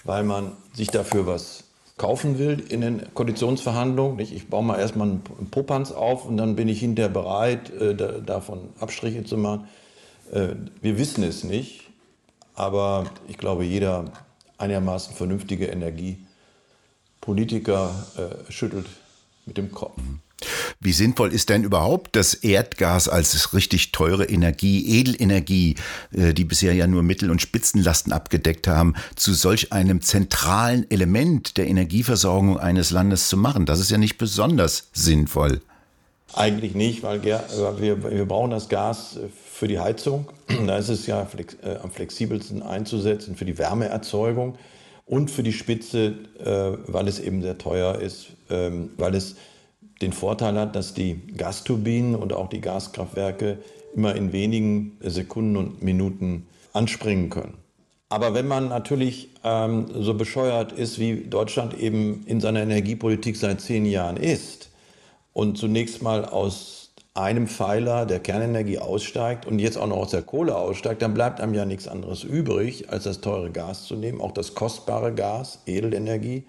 weil 0.03 0.23
man 0.23 0.53
sich 0.73 0.87
dafür 0.87 1.27
was 1.27 1.65
kaufen 1.99 2.39
will 2.39 2.59
in 2.69 2.81
den 2.81 3.13
Koalitionsverhandlungen? 3.13 4.17
Ich 4.17 4.49
baue 4.49 4.63
mal 4.63 4.79
erstmal 4.79 5.09
einen 5.09 5.21
Popanz 5.51 5.91
auf 5.91 6.25
und 6.25 6.37
dann 6.37 6.55
bin 6.55 6.67
ich 6.67 6.79
hinterher 6.79 7.11
bereit, 7.11 7.69
äh, 7.69 7.95
davon 7.95 8.69
Abstriche 8.79 9.23
zu 9.23 9.37
machen. 9.37 9.67
Äh, 10.31 10.55
wir 10.81 10.97
wissen 10.97 11.23
es 11.23 11.43
nicht. 11.43 11.91
Aber 12.55 13.05
ich 13.27 13.37
glaube, 13.37 13.63
jeder 13.63 14.05
einigermaßen 14.57 15.13
vernünftige 15.13 15.67
Energiepolitiker 15.67 17.91
äh, 18.17 18.51
schüttelt 18.51 18.87
mit 19.45 19.57
dem 19.57 19.71
Kopf. 19.71 20.01
Wie 20.83 20.91
sinnvoll 20.91 21.33
ist 21.33 21.49
denn 21.49 21.63
überhaupt 21.63 22.15
das 22.15 22.33
Erdgas 22.33 23.07
als 23.07 23.53
richtig 23.53 23.93
teure 23.93 24.25
Energie, 24.25 24.99
Edelenergie, 24.99 25.75
äh, 26.11 26.33
die 26.33 26.43
bisher 26.43 26.73
ja 26.73 26.87
nur 26.87 27.03
Mittel- 27.03 27.31
und 27.31 27.41
Spitzenlasten 27.41 28.11
abgedeckt 28.11 28.67
haben, 28.67 28.93
zu 29.15 29.33
solch 29.33 29.71
einem 29.71 30.01
zentralen 30.01 30.89
Element 30.91 31.57
der 31.57 31.67
Energieversorgung 31.67 32.59
eines 32.59 32.91
Landes 32.91 33.29
zu 33.29 33.37
machen? 33.37 33.65
Das 33.65 33.79
ist 33.79 33.91
ja 33.91 33.97
nicht 33.97 34.17
besonders 34.17 34.89
sinnvoll. 34.91 35.61
Eigentlich 36.33 36.75
nicht, 36.75 37.01
weil 37.03 37.23
wir, 37.23 37.43
wir 37.79 38.25
brauchen 38.25 38.51
das 38.51 38.67
Gas 38.67 39.19
für 39.51 39.67
die 39.67 39.79
Heizung. 39.79 40.29
Da 40.67 40.77
ist 40.77 40.89
es 40.89 41.07
ja 41.07 41.25
äh, 41.63 41.75
am 41.81 41.91
flexibelsten 41.91 42.61
einzusetzen 42.61 43.35
für 43.35 43.45
die 43.45 43.57
Wärmeerzeugung 43.57 44.57
und 45.05 45.31
für 45.31 45.43
die 45.43 45.53
Spitze, 45.53 46.15
äh, 46.43 46.91
weil 46.91 47.07
es 47.07 47.19
eben 47.19 47.41
sehr 47.41 47.57
teuer 47.57 47.99
ist, 47.99 48.27
ähm, 48.49 48.91
weil 48.97 49.15
es 49.15 49.35
den 50.03 50.13
Vorteil 50.13 50.59
hat, 50.59 50.75
dass 50.75 50.93
die 50.93 51.21
Gasturbinen 51.37 52.15
und 52.15 52.33
auch 52.33 52.49
die 52.49 52.61
Gaskraftwerke 52.61 53.59
immer 53.95 54.15
in 54.15 54.33
wenigen 54.33 54.97
Sekunden 55.01 55.55
und 55.57 55.81
Minuten 55.81 56.47
anspringen 56.73 57.29
können. 57.29 57.53
Aber 58.09 58.33
wenn 58.33 58.47
man 58.47 58.67
natürlich 58.67 59.29
ähm, 59.43 59.87
so 59.91 60.13
bescheuert 60.13 60.71
ist, 60.71 60.99
wie 60.99 61.23
Deutschland 61.23 61.73
eben 61.79 62.23
in 62.27 62.41
seiner 62.41 62.61
Energiepolitik 62.61 63.37
seit 63.37 63.61
zehn 63.61 63.85
Jahren 63.85 64.17
ist 64.17 64.69
und 65.31 65.57
zunächst 65.57 66.01
mal 66.03 66.25
aus 66.25 66.91
einem 67.15 67.47
Pfeiler 67.47 68.05
der 68.05 68.19
Kernenergie 68.19 68.79
aussteigt 68.79 69.45
und 69.45 69.59
jetzt 69.59 69.77
auch 69.77 69.87
noch 69.87 69.97
aus 69.97 70.11
der 70.11 70.23
Kohle 70.23 70.55
aussteigt, 70.55 71.01
dann 71.01 71.13
bleibt 71.13 71.39
einem 71.41 71.53
ja 71.53 71.65
nichts 71.65 71.87
anderes 71.87 72.23
übrig, 72.23 72.89
als 72.89 73.03
das 73.03 73.21
teure 73.21 73.51
Gas 73.51 73.85
zu 73.85 73.95
nehmen, 73.95 74.19
auch 74.19 74.31
das 74.31 74.55
kostbare 74.55 75.13
Gas, 75.13 75.61
Edelenergie, 75.65 76.43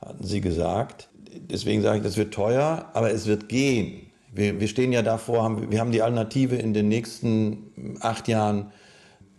hatten 0.00 0.24
Sie 0.24 0.40
gesagt 0.40 1.08
deswegen 1.40 1.82
sage 1.82 1.98
ich, 1.98 2.04
das 2.04 2.16
wird 2.16 2.34
teuer, 2.34 2.90
aber 2.94 3.10
es 3.10 3.26
wird 3.26 3.48
gehen. 3.48 4.02
Wir, 4.32 4.60
wir 4.60 4.68
stehen 4.68 4.92
ja 4.92 5.02
davor, 5.02 5.42
haben, 5.42 5.70
wir 5.70 5.80
haben 5.80 5.92
die 5.92 6.02
Alternative 6.02 6.56
in 6.56 6.74
den 6.74 6.88
nächsten 6.88 7.96
acht 8.00 8.28
Jahren 8.28 8.72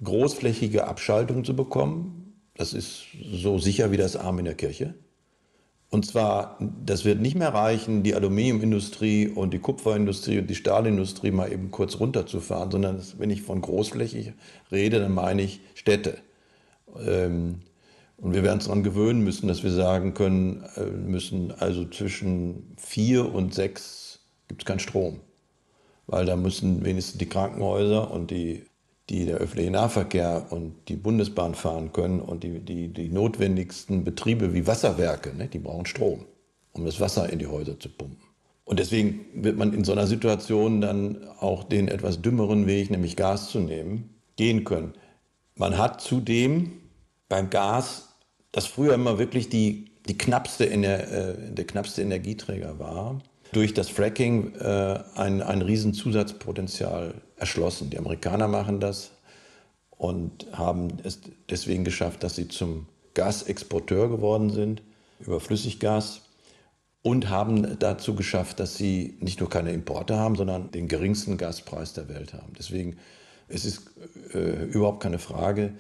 großflächige 0.04 0.88
Abschaltung 0.88 1.44
zu 1.44 1.56
bekommen. 1.56 2.34
Das 2.56 2.74
ist 2.74 3.04
so 3.32 3.60
sicher 3.60 3.92
wie 3.92 3.98
das 3.98 4.16
Arm 4.16 4.40
in 4.40 4.46
der 4.46 4.56
Kirche. 4.56 4.96
Und 5.90 6.06
zwar, 6.06 6.58
das 6.86 7.06
wird 7.06 7.22
nicht 7.22 7.38
mehr 7.38 7.54
reichen, 7.54 8.04
die 8.04 8.14
Aluminiumindustrie 8.14 9.30
und 9.30 9.54
die 9.54 9.60
Kupferindustrie 9.60 10.40
und 10.40 10.50
die 10.50 10.56
Stahlindustrie 10.56 11.32
mal 11.32 11.52
eben 11.52 11.72
kurz 11.72 12.00
runterzufahren, 12.00 12.72
sondern 12.72 13.02
wenn 13.18 13.30
ich 13.30 13.42
von 13.42 13.62
großflächig 13.62 14.34
rede, 14.72 15.00
dann 15.00 15.14
meine 15.14 15.44
ich 15.44 15.62
Städte. 15.76 16.18
Ähm, 17.00 17.62
und 18.18 18.34
wir 18.34 18.44
werden 18.44 18.56
uns 18.56 18.66
daran 18.66 18.84
gewöhnen 18.84 19.24
müssen, 19.24 19.48
dass 19.48 19.64
wir 19.64 19.72
sagen 19.72 20.14
können, 20.14 20.64
äh, 20.76 20.86
müssen 20.86 21.52
also 21.52 21.86
zwischen 21.86 22.74
vier 22.78 23.34
und 23.34 23.54
sechs 23.54 24.20
gibt 24.48 24.64
es 24.64 24.66
keinen 24.66 24.80
Strom. 24.80 25.20
Weil 26.08 26.26
da 26.26 26.36
müssen 26.36 26.84
wenigstens 26.84 27.20
die 27.20 27.30
Krankenhäuser 27.30 28.10
und 28.12 28.32
die, 28.32 28.66
die 29.10 29.26
der 29.26 29.38
öffentliche 29.38 29.72
Nahverkehr 29.72 30.48
und 30.50 30.74
die 30.88 30.96
Bundesbahn 30.96 31.54
fahren 31.54 31.94
können 31.94 32.20
und 32.20 32.44
die, 32.44 32.60
die, 32.60 32.88
die 32.88 33.10
notwendigsten 33.10 34.04
Betriebe 34.04 34.54
wie 34.54 34.66
Wasserwerke, 34.66 35.36
ne, 35.36 35.48
die 35.48 35.60
brauchen 35.60 35.86
Strom, 35.86 36.26
um 36.72 36.86
das 36.86 37.00
Wasser 37.00 37.30
in 37.30 37.40
die 37.40 37.48
Häuser 37.48 37.80
zu 37.80 37.90
pumpen. 37.90 38.18
Und 38.64 38.80
deswegen 38.80 39.26
wird 39.34 39.58
man 39.58 39.74
in 39.74 39.84
so 39.84 39.92
einer 39.92 40.08
Situation 40.08 40.82
dann 40.82 41.26
auch 41.40 41.64
den 41.64 41.88
etwas 41.88 42.22
dümmeren 42.22 42.68
Weg, 42.68 42.90
nämlich 42.90 43.16
Gas 43.16 43.50
zu 43.50 43.60
nehmen, 43.60 44.16
gehen 44.36 44.64
können. 44.64 44.94
Man 45.56 45.78
hat 45.78 46.02
zudem 46.02 46.74
beim 47.30 47.50
Gas 47.50 48.07
das 48.52 48.66
früher 48.66 48.94
immer 48.94 49.20
wirklich 49.20 49.50
die, 49.50 49.92
die 50.08 50.18
knappste, 50.18 50.70
äh, 50.70 51.54
der 51.54 51.66
knappste 51.66 52.02
Energieträger 52.02 52.80
war, 52.80 53.22
durch 53.52 53.74
das 53.74 53.90
Fracking 53.90 54.56
äh, 54.56 55.00
ein, 55.16 55.42
ein 55.42 55.62
Riesenzusatzpotenzial 55.62 57.16
erschlossen. 57.38 57.90
Die 57.90 57.98
Amerikaner 57.98 58.48
machen 58.48 58.80
das 58.80 59.12
und 59.92 60.48
haben 60.52 60.98
es 61.04 61.20
deswegen 61.50 61.84
geschafft, 61.84 62.24
dass 62.24 62.36
sie 62.36 62.48
zum 62.48 62.88
Gasexporteur 63.14 64.10
geworden 64.10 64.50
sind 64.50 64.82
über 65.20 65.40
Flüssiggas 65.40 66.22
und 67.02 67.30
haben 67.30 67.80
dazu 67.80 68.16
geschafft, 68.16 68.60
dass 68.60 68.76
sie 68.76 69.18
nicht 69.22 69.40
nur 69.40 69.50
keine 69.50 69.72
Importe 69.72 70.18
haben, 70.18 70.36
sondern 70.36 70.72
den 70.72 70.88
geringsten 70.88 71.38
Gaspreis 71.38 71.94
der 71.94 72.10
Welt 72.10 72.34
haben. 72.34 72.54
Deswegen 72.58 72.98
es 73.48 73.66
ist 73.66 73.92
äh, 74.34 74.66
überhaupt 74.66 75.02
keine 75.02 75.20
Frage, 75.20 75.74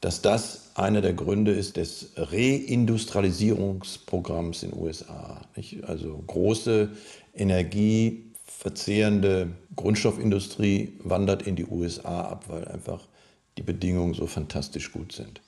dass 0.00 0.22
das 0.22 0.70
einer 0.74 1.00
der 1.00 1.12
Gründe 1.12 1.50
ist 1.52 1.76
des 1.76 2.12
Reindustrialisierungsprogramms 2.16 4.62
in 4.62 4.70
den 4.70 4.80
USA. 4.80 5.42
Nicht? 5.56 5.82
Also 5.84 6.22
große 6.26 6.88
energieverzehrende 7.34 9.50
Grundstoffindustrie 9.74 10.92
wandert 11.02 11.42
in 11.42 11.56
die 11.56 11.66
USA 11.66 12.20
ab, 12.22 12.44
weil 12.48 12.68
einfach 12.68 13.08
die 13.56 13.62
Bedingungen 13.62 14.14
so 14.14 14.28
fantastisch 14.28 14.92
gut 14.92 15.10
sind. 15.12 15.40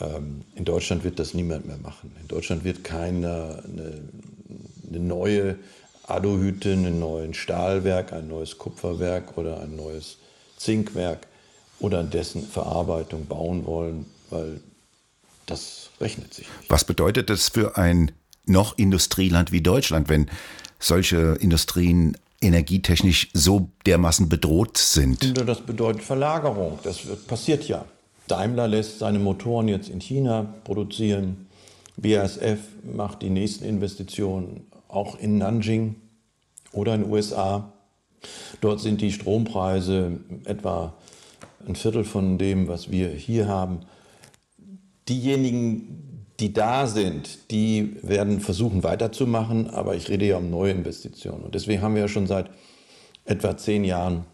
Ähm, 0.00 0.42
in 0.54 0.64
Deutschland 0.64 1.04
wird 1.04 1.18
das 1.18 1.34
niemand 1.34 1.66
mehr 1.66 1.76
machen. 1.78 2.16
In 2.20 2.28
Deutschland 2.28 2.64
wird 2.64 2.82
keine 2.82 3.62
eine, 3.64 4.08
eine 4.88 5.00
neue 5.00 5.58
Aluhütte, 6.04 6.72
ein 6.72 6.98
neues 6.98 7.36
Stahlwerk, 7.36 8.14
ein 8.14 8.28
neues 8.28 8.56
Kupferwerk 8.56 9.36
oder 9.36 9.60
ein 9.60 9.76
neues 9.76 10.16
Zinkwerk 10.56 11.26
oder 11.80 12.02
dessen 12.02 12.46
Verarbeitung 12.46 13.26
bauen 13.26 13.66
wollen, 13.66 14.06
weil 14.30 14.60
das 15.46 15.90
rechnet 16.00 16.34
sich 16.34 16.46
nicht. 16.46 16.70
Was 16.70 16.84
bedeutet 16.84 17.30
das 17.30 17.48
für 17.48 17.76
ein 17.76 18.12
noch 18.46 18.78
Industrieland 18.78 19.52
wie 19.52 19.60
Deutschland, 19.60 20.08
wenn 20.08 20.30
solche 20.78 21.36
Industrien 21.40 22.16
energietechnisch 22.40 23.28
so 23.32 23.70
dermaßen 23.86 24.28
bedroht 24.28 24.78
sind? 24.78 25.36
Das 25.48 25.60
bedeutet 25.60 26.02
Verlagerung. 26.02 26.78
Das 26.82 27.00
passiert 27.26 27.66
ja. 27.68 27.84
Daimler 28.28 28.68
lässt 28.68 28.98
seine 28.98 29.18
Motoren 29.18 29.68
jetzt 29.68 29.88
in 29.88 30.00
China 30.00 30.54
produzieren. 30.64 31.46
BASF 31.96 32.58
macht 32.82 33.22
die 33.22 33.30
nächsten 33.30 33.64
Investitionen 33.64 34.66
auch 34.88 35.18
in 35.18 35.38
Nanjing 35.38 35.96
oder 36.72 36.94
in 36.94 37.02
den 37.02 37.10
USA. 37.10 37.72
Dort 38.60 38.80
sind 38.80 39.00
die 39.00 39.12
Strompreise 39.12 40.18
etwa 40.44 40.94
ein 41.68 41.76
Viertel 41.76 42.04
von 42.04 42.38
dem, 42.38 42.68
was 42.68 42.90
wir 42.90 43.08
hier 43.08 43.48
haben. 43.48 43.80
Diejenigen, 45.08 46.26
die 46.40 46.52
da 46.52 46.86
sind, 46.86 47.50
die 47.50 47.96
werden 48.02 48.40
versuchen 48.40 48.82
weiterzumachen, 48.82 49.70
aber 49.70 49.94
ich 49.94 50.08
rede 50.08 50.26
ja 50.26 50.36
um 50.36 50.50
neue 50.50 50.72
Investitionen. 50.72 51.44
Und 51.44 51.54
deswegen 51.54 51.82
haben 51.82 51.94
wir 51.94 52.02
ja 52.02 52.08
schon 52.08 52.26
seit 52.26 52.50
etwa 53.24 53.56
zehn 53.56 53.84
Jahren 53.84 54.24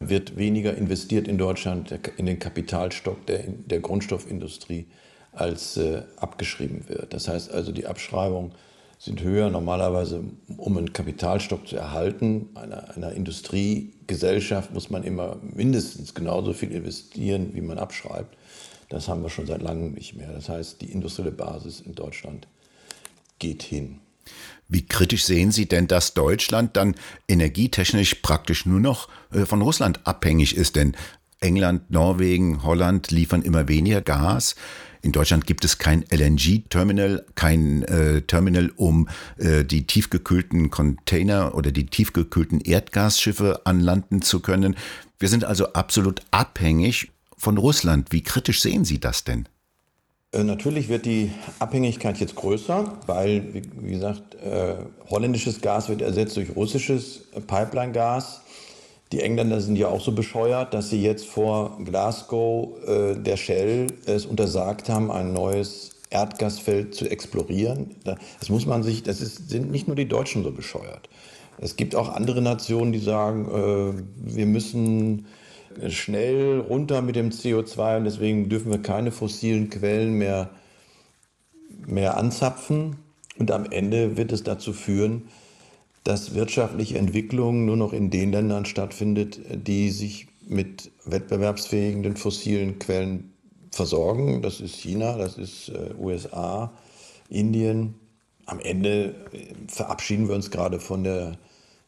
wird 0.00 0.36
weniger 0.36 0.76
investiert 0.76 1.28
in 1.28 1.38
Deutschland 1.38 1.98
in 2.16 2.26
den 2.26 2.38
Kapitalstock 2.38 3.24
der, 3.26 3.44
der 3.48 3.80
Grundstoffindustrie, 3.80 4.86
als 5.32 5.76
äh, 5.76 6.02
abgeschrieben 6.16 6.88
wird. 6.88 7.12
Das 7.12 7.28
heißt 7.28 7.50
also, 7.50 7.72
die 7.72 7.86
Abschreibungen 7.86 8.52
sind 8.98 9.22
höher. 9.22 9.50
Normalerweise, 9.50 10.24
um 10.56 10.76
einen 10.76 10.92
Kapitalstock 10.92 11.66
zu 11.68 11.76
erhalten, 11.76 12.48
einer, 12.54 12.94
einer 12.96 13.12
Industriegesellschaft, 13.12 14.72
muss 14.72 14.90
man 14.90 15.02
immer 15.02 15.36
mindestens 15.42 16.14
genauso 16.14 16.52
viel 16.52 16.72
investieren, 16.72 17.50
wie 17.54 17.60
man 17.60 17.78
abschreibt. 17.78 18.36
Das 18.88 19.08
haben 19.08 19.22
wir 19.22 19.30
schon 19.30 19.46
seit 19.46 19.62
langem 19.62 19.92
nicht 19.92 20.14
mehr. 20.14 20.32
Das 20.32 20.48
heißt, 20.48 20.80
die 20.80 20.92
industrielle 20.92 21.32
Basis 21.32 21.80
in 21.80 21.94
Deutschland 21.94 22.46
geht 23.38 23.62
hin. 23.62 23.98
Wie 24.68 24.86
kritisch 24.86 25.24
sehen 25.24 25.52
Sie 25.52 25.66
denn, 25.66 25.86
dass 25.86 26.14
Deutschland 26.14 26.76
dann 26.76 26.94
energietechnisch 27.28 28.16
praktisch 28.16 28.64
nur 28.64 28.80
noch 28.80 29.08
äh, 29.32 29.44
von 29.44 29.60
Russland 29.60 30.06
abhängig 30.06 30.56
ist? 30.56 30.76
Denn 30.76 30.96
England, 31.44 31.90
Norwegen, 31.90 32.62
Holland 32.62 33.10
liefern 33.10 33.42
immer 33.42 33.68
weniger 33.68 34.00
Gas. 34.00 34.56
In 35.02 35.12
Deutschland 35.12 35.46
gibt 35.46 35.66
es 35.66 35.76
kein 35.76 36.02
LNG-Terminal, 36.10 37.26
kein 37.34 37.82
äh, 37.82 38.22
Terminal, 38.22 38.72
um 38.76 39.08
äh, 39.36 39.62
die 39.62 39.86
tiefgekühlten 39.86 40.70
Container 40.70 41.54
oder 41.54 41.70
die 41.70 41.84
tiefgekühlten 41.84 42.62
Erdgasschiffe 42.62 43.60
anlanden 43.66 44.22
zu 44.22 44.40
können. 44.40 44.76
Wir 45.18 45.28
sind 45.28 45.44
also 45.44 45.74
absolut 45.74 46.22
abhängig 46.30 47.10
von 47.36 47.58
Russland. 47.58 48.12
Wie 48.12 48.22
kritisch 48.22 48.62
sehen 48.62 48.86
Sie 48.86 48.98
das 48.98 49.24
denn? 49.24 49.46
Äh, 50.32 50.42
natürlich 50.42 50.88
wird 50.88 51.04
die 51.04 51.30
Abhängigkeit 51.58 52.18
jetzt 52.18 52.34
größer, 52.34 52.98
weil, 53.06 53.62
wie 53.80 53.90
gesagt, 53.90 54.36
äh, 54.36 54.76
holländisches 55.10 55.60
Gas 55.60 55.90
wird 55.90 56.00
ersetzt 56.00 56.38
durch 56.38 56.56
russisches 56.56 57.26
Pipeline-Gas. 57.46 58.40
Die 59.14 59.20
Engländer 59.20 59.60
sind 59.60 59.76
ja 59.76 59.86
auch 59.86 60.00
so 60.00 60.10
bescheuert, 60.10 60.74
dass 60.74 60.90
sie 60.90 61.00
jetzt 61.00 61.24
vor 61.26 61.78
Glasgow 61.84 62.76
äh, 62.84 63.14
der 63.14 63.36
Shell 63.36 63.86
es 64.06 64.26
untersagt 64.26 64.88
haben, 64.88 65.12
ein 65.12 65.32
neues 65.32 65.92
Erdgasfeld 66.10 66.96
zu 66.96 67.08
explorieren. 67.08 67.94
Das 68.02 68.48
muss 68.48 68.66
man 68.66 68.82
sich, 68.82 69.04
das 69.04 69.20
ist, 69.20 69.50
sind 69.50 69.70
nicht 69.70 69.86
nur 69.86 69.94
die 69.94 70.08
Deutschen 70.08 70.42
so 70.42 70.50
bescheuert. 70.50 71.08
Es 71.58 71.76
gibt 71.76 71.94
auch 71.94 72.08
andere 72.08 72.42
Nationen, 72.42 72.90
die 72.90 72.98
sagen, 72.98 73.46
äh, 73.46 74.32
wir 74.34 74.46
müssen 74.46 75.26
schnell 75.86 76.58
runter 76.58 77.00
mit 77.00 77.14
dem 77.14 77.30
CO2 77.30 77.98
und 77.98 78.04
deswegen 78.06 78.48
dürfen 78.48 78.72
wir 78.72 78.82
keine 78.82 79.12
fossilen 79.12 79.70
Quellen 79.70 80.14
mehr, 80.14 80.50
mehr 81.86 82.16
anzapfen. 82.16 82.96
Und 83.38 83.52
am 83.52 83.66
Ende 83.66 84.16
wird 84.16 84.32
es 84.32 84.42
dazu 84.42 84.72
führen, 84.72 85.28
dass 86.04 86.34
wirtschaftliche 86.34 86.98
Entwicklung 86.98 87.64
nur 87.64 87.76
noch 87.76 87.92
in 87.92 88.10
den 88.10 88.30
Ländern 88.30 88.66
stattfindet, 88.66 89.40
die 89.50 89.90
sich 89.90 90.28
mit 90.46 90.90
wettbewerbsfähigen 91.06 92.16
fossilen 92.16 92.78
Quellen 92.78 93.32
versorgen. 93.70 94.42
Das 94.42 94.60
ist 94.60 94.76
China, 94.76 95.16
das 95.16 95.38
ist 95.38 95.70
äh, 95.70 95.94
USA, 95.98 96.72
Indien. 97.28 97.94
Am 98.46 98.60
Ende 98.60 99.14
äh, 99.32 99.54
verabschieden 99.66 100.28
wir 100.28 100.34
uns 100.34 100.50
gerade 100.50 100.78
von 100.78 101.04
der 101.04 101.38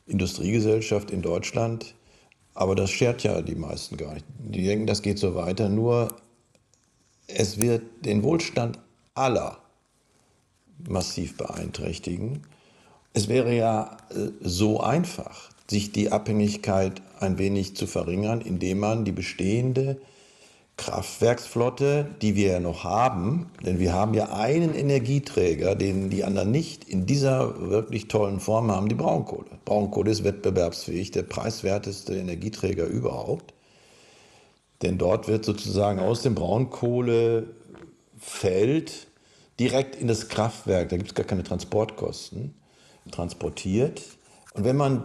Industriegesellschaft 0.07 1.11
in 1.11 1.21
Deutschland. 1.23 1.95
Aber 2.55 2.75
das 2.75 2.91
schert 2.91 3.23
ja 3.23 3.43
die 3.43 3.55
meisten 3.55 3.99
gar 3.99 4.15
nicht. 4.15 4.25
Die 4.39 4.65
denken, 4.65 4.87
das 4.87 5.03
geht 5.03 5.19
so 5.19 5.35
weiter. 5.35 5.69
Nur 5.69 6.09
es 7.27 7.59
wird 7.59 7.83
den 8.05 8.23
Wohlstand 8.23 8.79
aller 9.15 9.59
massiv 10.89 11.37
beeinträchtigen. 11.37 12.47
Es 13.17 13.29
wäre 13.29 13.57
ja 13.57 13.97
äh, 14.11 14.29
so 14.43 14.81
einfach, 14.81 15.49
sich 15.71 15.91
die 15.91 16.13
Abhängigkeit 16.13 17.01
ein 17.19 17.39
wenig 17.39 17.75
zu 17.75 17.87
verringern, 17.87 18.43
indem 18.43 18.81
man 18.81 19.07
die 19.07 19.13
bestehende 19.13 19.97
Kraftwerksflotte, 20.77 22.09
die 22.21 22.37
wir 22.37 22.53
ja 22.53 22.61
noch 22.61 22.85
haben, 22.85 23.51
denn 23.65 23.79
wir 23.79 23.95
haben 23.95 24.13
ja 24.13 24.35
einen 24.35 24.75
Energieträger, 24.75 25.75
den 25.75 26.11
die 26.11 26.25
anderen 26.25 26.51
nicht 26.51 26.85
in 26.85 27.07
dieser 27.07 27.71
wirklich 27.71 28.09
tollen 28.09 28.39
Form 28.39 28.71
haben, 28.71 28.91
die 28.91 28.95
Braunkohle. 28.95 29.49
Braunkohle 29.65 30.11
ist 30.11 30.23
wettbewerbsfähig, 30.23 31.11
der 31.13 31.23
preiswerteste 31.23 32.15
Energieträger 32.15 32.85
überhaupt. 32.85 33.55
Denn 34.83 34.99
dort 34.99 35.27
wird 35.27 35.47
sozusagen 35.47 36.01
aus 36.01 36.21
dem 36.21 36.35
Braunkohlefeld 36.35 39.07
direkt 39.59 39.97
in 39.97 40.07
das 40.07 40.29
Kraftwerk, 40.29 40.91
da 40.91 40.99
gibt 40.99 41.09
es 41.09 41.15
gar 41.15 41.25
keine 41.25 41.45
Transportkosten, 41.45 42.55
transportiert. 43.11 44.03
Und 44.55 44.65
wenn 44.65 44.77
man 44.77 45.05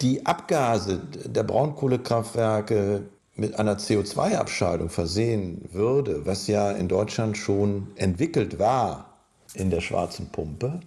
die 0.00 0.26
Abgase 0.26 1.00
der 1.24 1.44
Braunkohlekraftwerke 1.44 3.02
mit 3.36 3.58
einer 3.58 3.78
CO2-Abscheidung 3.78 4.90
versehen 4.90 5.68
würde, 5.72 6.26
was 6.26 6.46
ja 6.46 6.72
in 6.72 6.88
Deutschland 6.88 7.36
schon 7.36 7.88
entwickelt 7.96 8.58
war 8.58 9.14
in 9.54 9.70
der 9.70 9.80
schwarzen 9.80 10.28
Pumpe, 10.28 10.80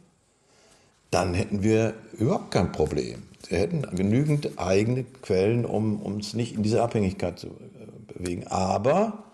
dann 1.12 1.34
hätten 1.34 1.64
wir 1.64 1.94
überhaupt 2.18 2.52
kein 2.52 2.72
Problem. 2.72 3.24
Wir 3.48 3.60
hätten 3.60 3.84
genügend 3.96 4.58
eigene 4.58 5.04
Quellen, 5.04 5.66
um 5.66 6.02
uns 6.02 6.34
nicht 6.34 6.56
in 6.56 6.64
diese 6.64 6.82
Abhängigkeit 6.82 7.40
zu 7.40 7.48
äh, 7.48 8.14
bewegen. 8.14 8.48
Aber 8.48 9.26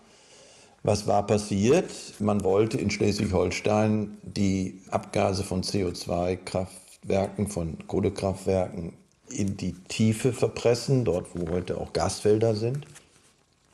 was 0.82 1.06
war 1.06 1.26
passiert? 1.26 1.90
Man 2.18 2.42
wollte 2.42 2.78
in 2.78 2.90
Schleswig-Holstein 2.90 4.18
die 4.22 4.80
Abgase 4.90 5.44
von 5.44 5.62
CO2-Kraftwerken, 5.62 7.46
von 7.48 7.78
Kohlekraftwerken 7.86 8.92
in 9.28 9.56
die 9.56 9.72
Tiefe 9.88 10.32
verpressen, 10.32 11.04
dort 11.04 11.28
wo 11.34 11.50
heute 11.52 11.78
auch 11.78 11.92
Gasfelder 11.92 12.54
sind. 12.54 12.86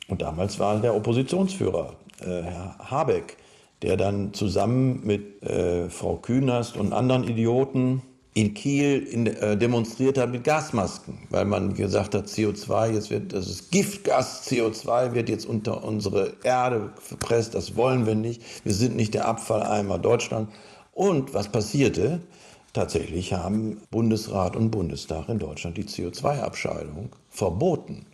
Und 0.09 0.23
damals 0.23 0.59
war 0.59 0.81
der 0.81 0.95
Oppositionsführer, 0.95 1.95
äh, 2.21 2.43
Herr 2.43 2.77
Habeck, 2.79 3.37
der 3.83 3.97
dann 3.97 4.35
zusammen 4.35 5.05
mit 5.05 5.43
äh, 5.43 5.89
Frau 5.89 6.17
Künast 6.17 6.77
und 6.77 6.93
anderen 6.93 7.25
Idioten 7.25 8.03
in 8.35 8.55
Kiel 8.55 8.99
in, 9.11 9.27
äh, 9.27 9.57
demonstriert 9.57 10.19
hat 10.19 10.31
mit 10.31 10.45
Gasmasken, 10.45 11.19
weil 11.31 11.45
man 11.45 11.75
gesagt 11.75 12.15
hat, 12.15 12.27
CO2, 12.27 12.93
jetzt 12.93 13.11
wird, 13.11 13.33
das 13.33 13.49
ist 13.49 13.71
Giftgas, 13.71 14.49
CO2 14.49 15.15
wird 15.15 15.29
jetzt 15.29 15.47
unter 15.47 15.83
unsere 15.83 16.35
Erde 16.45 16.93
verpresst, 17.01 17.55
das 17.55 17.77
wollen 17.77 18.07
wir 18.07 18.15
nicht, 18.15 18.43
wir 18.65 18.75
sind 18.75 18.97
nicht 18.97 19.15
der 19.15 19.27
Abfalleimer 19.27 19.99
Deutschland. 19.99 20.51
Und 20.93 21.35
was 21.35 21.49
passierte? 21.49 22.21
Tatsächlich 22.73 23.33
haben 23.33 23.81
Bundesrat 23.91 24.55
und 24.55 24.71
Bundestag 24.71 25.29
in 25.29 25.39
Deutschland 25.39 25.77
die 25.77 25.85
CO2-Abscheidung 25.85 27.11
verboten. 27.31 28.05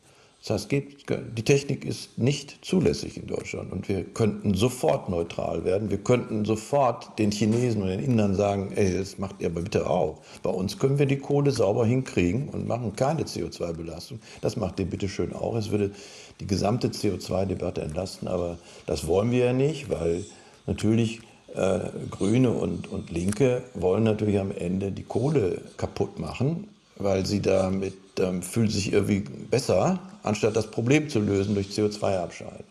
Das 0.47 0.65
heißt, 0.65 0.73
die 0.73 1.43
Technik 1.43 1.87
ist 1.87 2.19
nicht 2.19 2.63
zulässig 2.63 3.17
in 3.17 3.27
Deutschland 3.27 3.73
und 3.73 3.89
wir 3.89 4.05
könnten 4.05 4.53
sofort 4.53 5.09
neutral 5.09 5.65
werden. 5.65 5.91
Wir 5.91 5.97
könnten 5.97 6.45
sofort 6.45 7.19
den 7.19 7.31
Chinesen 7.31 7.81
und 7.81 7.89
den 7.89 8.01
Indern 8.01 8.35
sagen, 8.35 8.71
ey, 8.75 8.99
das 8.99 9.17
macht 9.17 9.37
ihr 9.41 9.47
aber 9.47 9.63
bitte 9.63 9.89
auch. 9.89 10.19
Bei 10.43 10.51
uns 10.51 10.79
können 10.79 10.99
wir 10.99 11.07
die 11.07 11.17
Kohle 11.17 11.51
sauber 11.51 11.87
hinkriegen 11.87 12.51
und 12.51 12.69
machen 12.69 12.95
keine 12.95 13.23
CO2-Belastung. 13.23 14.21
Das 14.43 14.57
macht 14.57 14.79
ihr 14.81 14.85
bitte 14.85 15.09
schön 15.09 15.33
auch. 15.33 15.57
Es 15.57 15.71
würde 15.71 15.93
die 16.41 16.47
gesamte 16.47 16.89
CO2-Debatte 16.89 17.81
entlasten, 17.81 18.29
aber 18.29 18.59
das 18.85 19.07
wollen 19.07 19.31
wir 19.31 19.47
ja 19.47 19.53
nicht, 19.55 19.89
weil 19.89 20.27
natürlich 20.67 21.21
äh, 21.55 21.89
Grüne 22.11 22.51
und, 22.51 22.93
und 22.93 23.11
Linke 23.11 23.63
wollen 23.73 24.05
natürlich 24.05 24.39
am 24.39 24.51
Ende 24.51 24.93
die 24.93 25.05
Kohle 25.05 25.63
kaputt 25.79 26.19
machen, 26.19 26.69
weil 26.97 27.27
sie 27.27 27.41
damit 27.41 27.95
ähm, 28.19 28.43
fühlen 28.43 28.71
sich 28.71 28.93
irgendwie 28.93 29.21
besser 29.21 29.99
anstatt 30.25 30.57
das 30.57 30.71
Problem 30.71 31.09
zu 31.09 31.21
lösen 31.21 31.55
durch 31.55 31.69
CO2-Abscheidung. 31.69 32.65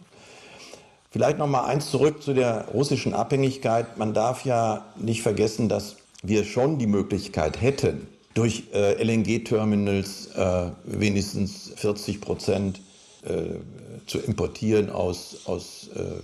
Vielleicht 1.11 1.37
noch 1.37 1.47
mal 1.47 1.65
eins 1.65 1.91
zurück 1.91 2.23
zu 2.23 2.33
der 2.33 2.65
russischen 2.73 3.13
Abhängigkeit. 3.13 3.97
Man 3.97 4.13
darf 4.13 4.45
ja 4.45 4.83
nicht 4.97 5.21
vergessen, 5.21 5.69
dass 5.69 5.95
wir 6.23 6.43
schon 6.43 6.79
die 6.79 6.87
Möglichkeit 6.87 7.61
hätten, 7.61 8.07
durch 8.33 8.63
äh, 8.73 9.01
LNG-Terminals 9.03 10.29
äh, 10.35 10.71
wenigstens 10.85 11.71
40 11.75 12.19
Prozent 12.19 12.81
äh, 13.25 13.59
zu 14.07 14.17
importieren 14.19 14.89
aus, 14.89 15.41
aus 15.45 15.89
äh, 15.95 16.19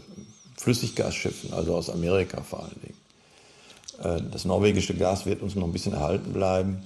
Flüssiggasschiffen, 0.57 1.53
also 1.53 1.75
aus 1.75 1.91
Amerika 1.91 2.41
vor 2.41 2.63
allen 2.63 2.81
Dingen. 2.81 2.97
Äh, 4.03 4.31
das 4.31 4.45
norwegische 4.45 4.95
Gas 4.95 5.27
wird 5.27 5.43
uns 5.43 5.53
noch 5.53 5.65
ein 5.65 5.71
bisschen 5.71 5.93
erhalten 5.93 6.33
bleiben. 6.33 6.81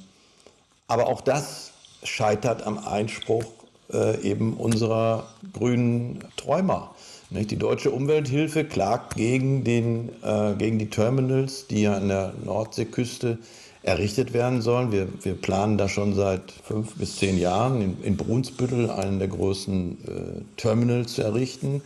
Aber 0.93 1.07
auch 1.07 1.21
das 1.21 1.71
scheitert 2.03 2.67
am 2.67 2.77
Einspruch 2.77 3.45
äh, 3.91 4.21
eben 4.21 4.53
unserer 4.57 5.25
grünen 5.51 6.23
Träumer. 6.37 6.93
Nicht? 7.31 7.49
Die 7.49 7.55
deutsche 7.55 7.89
Umwelthilfe 7.89 8.63
klagt 8.63 9.15
gegen, 9.15 9.63
den, 9.63 10.09
äh, 10.21 10.53
gegen 10.53 10.77
die 10.77 10.91
Terminals, 10.91 11.65
die 11.65 11.81
ja 11.81 11.95
an 11.95 12.09
der 12.09 12.35
Nordseeküste 12.45 13.39
errichtet 13.81 14.33
werden 14.33 14.61
sollen. 14.61 14.91
Wir, 14.91 15.07
wir 15.23 15.33
planen 15.33 15.79
da 15.79 15.89
schon 15.89 16.13
seit 16.13 16.51
fünf 16.51 16.93
bis 16.93 17.15
zehn 17.15 17.39
Jahren 17.39 17.81
in, 17.81 18.03
in 18.03 18.15
Brunsbüttel 18.15 18.91
einen 18.91 19.17
der 19.17 19.29
größten 19.29 19.97
äh, 20.05 20.41
Terminals 20.57 21.13
zu 21.15 21.23
errichten, 21.23 21.81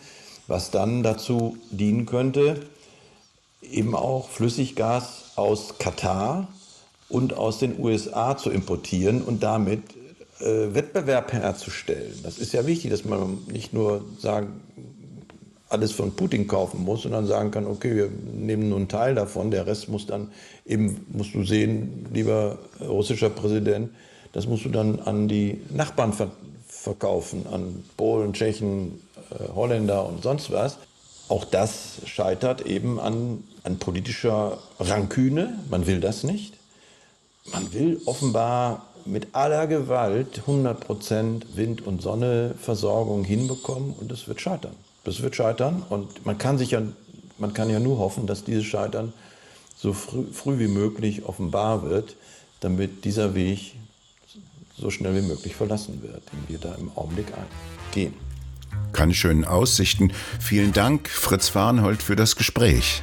was 0.48 0.70
dann 0.70 1.02
dazu 1.02 1.56
dienen 1.72 2.06
könnte, 2.06 2.60
eben 3.62 3.96
auch 3.96 4.28
Flüssiggas 4.28 5.32
aus 5.38 5.76
Katar 5.80 6.50
und 7.10 7.36
aus 7.38 7.60
den 7.60 7.80
USA 7.80 8.38
zu 8.38 8.50
importieren 8.50 9.22
und 9.22 9.44
damit 9.44 9.82
äh, 10.40 10.74
Wettbewerb 10.74 11.34
herzustellen. 11.34 12.20
Das 12.24 12.38
ist 12.38 12.54
ja 12.54 12.66
wichtig, 12.66 12.92
dass 12.92 13.06
man 13.06 13.40
nicht 13.52 13.74
nur 13.74 14.04
sagen, 14.20 14.62
alles 15.70 15.92
von 15.92 16.16
Putin 16.16 16.48
kaufen 16.48 16.84
muss, 16.84 17.04
sondern 17.04 17.26
sagen 17.26 17.52
kann, 17.52 17.66
okay, 17.66 17.96
wir 17.96 18.10
nehmen 18.34 18.70
nur 18.70 18.78
einen 18.78 18.88
Teil 18.88 19.16
davon, 19.16 19.52
der 19.52 19.68
Rest 19.68 19.90
muss 19.90 20.06
dann 20.06 20.32
eben, 20.66 21.06
musst 21.12 21.34
du 21.34 21.44
sehen, 21.44 22.06
lieber 22.14 22.58
russischer 22.80 23.30
Präsident, 23.30 23.90
das 24.32 24.48
musst 24.48 24.66
du 24.66 24.70
dann 24.70 25.00
an 25.00 25.28
die 25.28 25.60
Nachbarn 25.70 26.14
ver 26.14 26.32
verkaufen, 26.70 27.46
an 27.52 27.84
Polen, 27.98 28.34
Tschechen, 28.34 29.02
äh, 29.32 29.54
Holländer 29.56 30.08
und 30.08 30.24
sonst 30.24 30.52
was. 30.52 30.78
Auch 31.28 31.44
das 31.44 31.98
scheitert 32.06 32.66
eben 32.66 33.00
an, 33.00 33.44
an 33.64 33.78
politischer 33.78 34.60
Ranküne. 34.80 35.58
Man 35.70 35.88
will 35.88 36.00
das 36.00 36.24
nicht. 36.24 36.57
Man 37.52 37.74
will 37.74 38.02
offenbar 38.06 38.86
mit 39.06 39.34
aller 39.34 39.68
Gewalt 39.68 40.42
100% 40.48 41.56
Wind- 41.56 41.86
und 41.86 42.02
Sonneversorgung 42.02 43.24
hinbekommen 43.24 43.94
und 44.00 44.12
es 44.12 44.28
wird 44.28 44.42
scheitern. 44.42 44.76
Das 45.04 45.22
wird 45.22 45.36
scheitern 45.36 45.84
und 45.90 46.26
man 46.26 46.38
kann 46.38 46.58
sich 46.58 46.72
ja, 46.72 46.82
man 47.38 47.54
kann 47.54 47.70
ja 47.70 47.80
nur 47.80 48.00
hoffen, 48.00 48.28
dass 48.28 48.44
dieses 48.44 48.66
Scheitern 48.66 49.14
so 49.78 49.94
früh, 49.94 50.26
früh 50.34 50.60
wie 50.60 50.68
möglich 50.68 51.26
offenbar 51.26 51.84
wird, 51.90 52.16
damit 52.60 53.06
dieser 53.06 53.36
Weg 53.36 53.76
so 54.78 54.90
schnell 54.90 55.16
wie 55.16 55.28
möglich 55.28 55.56
verlassen 55.56 56.02
wird, 56.02 56.22
den 56.34 56.44
wir 56.48 56.58
da 56.58 56.76
im 56.76 56.92
Augenblick 56.96 57.28
gehen. 57.92 58.14
Keine 58.94 59.14
schönen 59.14 59.46
Aussichten. 59.46 60.12
Vielen 60.40 60.74
Dank, 60.74 61.08
Fritz 61.10 61.50
Farnhold, 61.50 62.04
für 62.04 62.16
das 62.16 62.36
Gespräch. 62.36 63.02